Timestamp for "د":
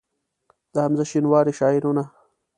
0.73-0.75